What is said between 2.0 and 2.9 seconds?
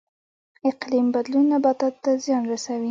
ته زیان رسوي